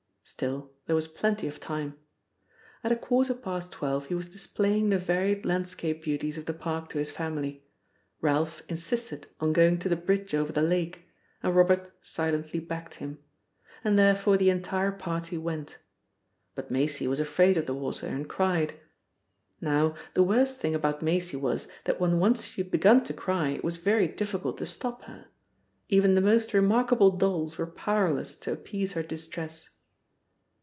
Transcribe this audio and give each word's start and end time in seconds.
Still, 0.23 0.71
there 0.85 0.95
was 0.95 1.09
plenty 1.09 1.45
of 1.47 1.59
time. 1.59 1.95
At 2.85 2.91
a 2.91 2.95
quarter 2.95 3.33
past 3.33 3.71
twelve 3.73 4.05
he 4.05 4.13
was 4.15 4.27
displaying 4.31 4.89
the 4.89 4.97
varied 4.99 5.45
landscape 5.45 6.03
beauties 6.03 6.37
of 6.37 6.45
the 6.45 6.53
park 6.53 6.87
to 6.89 6.99
his 6.99 7.11
family. 7.11 7.65
Ralph 8.21 8.61
insisted 8.69 9.27
on 9.41 9.51
going 9.51 9.77
to 9.79 9.89
the 9.89 9.97
bridge 9.97 10.33
over 10.33 10.53
the 10.53 10.61
lake, 10.61 11.05
and 11.43 11.53
Robert 11.55 11.91
silently 12.01 12.59
backed 12.61 12.95
him. 12.95 13.17
And 13.83 13.99
therefore 13.99 14.37
the 14.37 14.49
entire 14.51 14.93
party 14.93 15.37
went. 15.37 15.79
But 16.55 16.71
Maisie 16.71 17.07
was 17.07 17.19
afraid 17.19 17.57
of 17.57 17.65
the 17.65 17.75
water, 17.75 18.07
and 18.07 18.29
cried. 18.29 18.75
Now, 19.59 19.95
the 20.13 20.23
worst 20.23 20.61
thing 20.61 20.73
about 20.73 21.01
Maisie 21.01 21.35
was 21.37 21.67
that 21.83 21.99
when 21.99 22.19
once 22.19 22.45
she 22.45 22.61
had 22.63 22.71
begun 22.71 23.03
to 23.03 23.13
cry 23.13 23.49
it 23.49 23.65
was 23.65 23.75
very 23.77 24.07
difficult 24.07 24.57
to 24.59 24.65
stop 24.65 25.03
her. 25.03 25.27
Even 25.89 26.15
the 26.15 26.21
most 26.21 26.53
remarkable 26.53 27.11
dolls 27.11 27.57
were 27.57 27.67
powerless 27.67 28.33
to 28.35 28.53
appease 28.53 28.93
her 28.93 29.03
distress. 29.03 29.71